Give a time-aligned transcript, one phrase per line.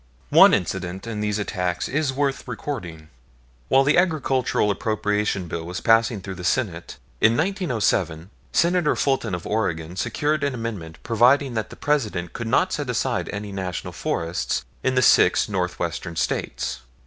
[0.31, 3.09] One incident in these attacks is worth recording.
[3.67, 9.45] While the Agricultural Appropriation Bill was passing through the Senate, in 1907, Senator Fulton, of
[9.45, 13.93] Oregon, secured an amendment providing that the President could not set aside any additional National
[13.93, 16.79] Forests in the six Northwestern States.